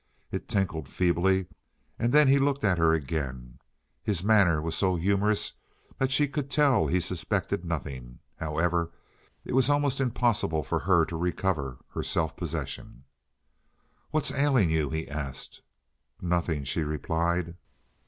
It 0.31 0.49
tinkled 0.49 0.89
feebly, 0.89 1.45
and 1.99 2.11
then 2.11 2.27
he 2.27 2.39
looked 2.39 2.63
at 2.63 2.79
her 2.79 2.91
again. 2.91 3.59
His 4.01 4.23
manner 4.23 4.59
was 4.59 4.73
so 4.73 4.95
humorous 4.95 5.53
that 5.99 6.09
she 6.11 6.27
could 6.27 6.49
tell 6.49 6.87
he 6.87 6.99
suspected 6.99 7.63
nothing. 7.63 8.17
However, 8.39 8.89
it 9.45 9.53
was 9.53 9.69
almost 9.69 9.99
impossible 10.01 10.63
for 10.63 10.79
her 10.79 11.05
to 11.05 11.15
recover 11.15 11.77
her 11.89 12.01
self 12.01 12.35
possession. 12.35 13.03
"What's 14.09 14.31
ailing 14.31 14.71
you?" 14.71 14.89
he 14.89 15.07
asked. 15.07 15.61
"Nothing," 16.19 16.63
she 16.63 16.81
replied. 16.81 17.55